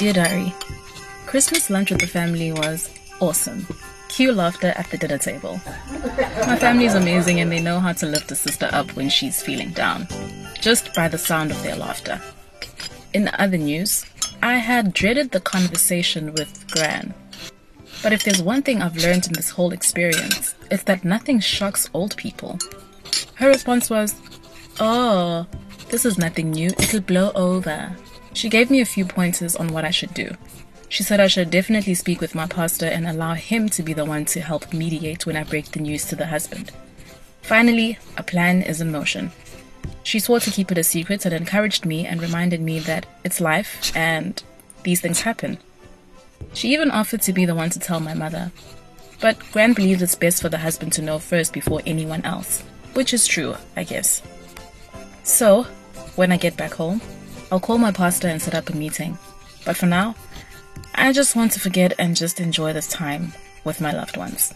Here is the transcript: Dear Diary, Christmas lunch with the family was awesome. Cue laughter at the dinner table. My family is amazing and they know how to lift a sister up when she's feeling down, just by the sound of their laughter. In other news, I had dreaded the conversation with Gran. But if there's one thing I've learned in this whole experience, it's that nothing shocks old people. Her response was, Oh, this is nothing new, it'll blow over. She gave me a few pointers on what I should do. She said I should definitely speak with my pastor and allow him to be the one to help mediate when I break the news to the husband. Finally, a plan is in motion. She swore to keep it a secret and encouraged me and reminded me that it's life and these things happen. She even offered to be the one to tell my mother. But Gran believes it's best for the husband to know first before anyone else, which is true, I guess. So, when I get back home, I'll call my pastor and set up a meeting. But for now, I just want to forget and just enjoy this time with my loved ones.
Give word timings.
Dear 0.00 0.14
Diary, 0.14 0.54
Christmas 1.26 1.68
lunch 1.68 1.90
with 1.90 2.00
the 2.00 2.06
family 2.06 2.52
was 2.52 2.88
awesome. 3.20 3.66
Cue 4.08 4.32
laughter 4.32 4.68
at 4.68 4.88
the 4.88 4.96
dinner 4.96 5.18
table. 5.18 5.60
My 6.46 6.56
family 6.56 6.86
is 6.86 6.94
amazing 6.94 7.38
and 7.38 7.52
they 7.52 7.60
know 7.60 7.80
how 7.80 7.92
to 7.92 8.06
lift 8.06 8.32
a 8.32 8.34
sister 8.34 8.70
up 8.72 8.96
when 8.96 9.10
she's 9.10 9.42
feeling 9.42 9.72
down, 9.72 10.08
just 10.58 10.94
by 10.94 11.06
the 11.08 11.18
sound 11.18 11.50
of 11.50 11.62
their 11.62 11.76
laughter. 11.76 12.18
In 13.12 13.28
other 13.34 13.58
news, 13.58 14.06
I 14.40 14.54
had 14.54 14.94
dreaded 14.94 15.32
the 15.32 15.40
conversation 15.40 16.32
with 16.32 16.66
Gran. 16.70 17.12
But 18.02 18.14
if 18.14 18.24
there's 18.24 18.42
one 18.42 18.62
thing 18.62 18.80
I've 18.80 18.96
learned 18.96 19.26
in 19.26 19.34
this 19.34 19.50
whole 19.50 19.74
experience, 19.74 20.54
it's 20.70 20.84
that 20.84 21.04
nothing 21.04 21.40
shocks 21.40 21.90
old 21.92 22.16
people. 22.16 22.58
Her 23.34 23.48
response 23.48 23.90
was, 23.90 24.14
Oh, 24.80 25.46
this 25.90 26.06
is 26.06 26.16
nothing 26.16 26.52
new, 26.52 26.68
it'll 26.68 27.02
blow 27.02 27.32
over. 27.34 27.94
She 28.32 28.48
gave 28.48 28.70
me 28.70 28.80
a 28.80 28.86
few 28.86 29.04
pointers 29.04 29.56
on 29.56 29.68
what 29.68 29.84
I 29.84 29.90
should 29.90 30.14
do. 30.14 30.36
She 30.88 31.02
said 31.02 31.20
I 31.20 31.28
should 31.28 31.50
definitely 31.50 31.94
speak 31.94 32.20
with 32.20 32.34
my 32.34 32.46
pastor 32.46 32.86
and 32.86 33.06
allow 33.06 33.34
him 33.34 33.68
to 33.70 33.82
be 33.82 33.92
the 33.92 34.04
one 34.04 34.24
to 34.26 34.40
help 34.40 34.72
mediate 34.72 35.26
when 35.26 35.36
I 35.36 35.44
break 35.44 35.70
the 35.70 35.80
news 35.80 36.04
to 36.06 36.16
the 36.16 36.26
husband. 36.26 36.72
Finally, 37.42 37.98
a 38.16 38.22
plan 38.22 38.62
is 38.62 38.80
in 38.80 38.90
motion. 38.90 39.30
She 40.02 40.18
swore 40.18 40.40
to 40.40 40.50
keep 40.50 40.72
it 40.72 40.78
a 40.78 40.84
secret 40.84 41.24
and 41.24 41.34
encouraged 41.34 41.84
me 41.84 42.06
and 42.06 42.20
reminded 42.20 42.60
me 42.60 42.80
that 42.80 43.06
it's 43.24 43.40
life 43.40 43.92
and 43.94 44.42
these 44.82 45.00
things 45.00 45.20
happen. 45.20 45.58
She 46.54 46.72
even 46.72 46.90
offered 46.90 47.22
to 47.22 47.32
be 47.32 47.44
the 47.44 47.54
one 47.54 47.70
to 47.70 47.78
tell 47.78 48.00
my 48.00 48.14
mother. 48.14 48.50
But 49.20 49.38
Gran 49.52 49.74
believes 49.74 50.02
it's 50.02 50.14
best 50.14 50.40
for 50.40 50.48
the 50.48 50.58
husband 50.58 50.92
to 50.94 51.02
know 51.02 51.18
first 51.18 51.52
before 51.52 51.82
anyone 51.84 52.24
else, 52.24 52.62
which 52.94 53.12
is 53.12 53.26
true, 53.26 53.54
I 53.76 53.84
guess. 53.84 54.22
So, 55.22 55.64
when 56.16 56.32
I 56.32 56.36
get 56.36 56.56
back 56.56 56.72
home, 56.72 57.00
I'll 57.52 57.60
call 57.60 57.78
my 57.78 57.92
pastor 57.92 58.28
and 58.28 58.40
set 58.40 58.54
up 58.54 58.70
a 58.70 58.76
meeting. 58.76 59.18
But 59.64 59.76
for 59.76 59.86
now, 59.86 60.14
I 60.94 61.12
just 61.12 61.36
want 61.36 61.52
to 61.52 61.60
forget 61.60 61.92
and 61.98 62.16
just 62.16 62.40
enjoy 62.40 62.72
this 62.72 62.88
time 62.88 63.32
with 63.64 63.80
my 63.80 63.92
loved 63.92 64.16
ones. 64.16 64.54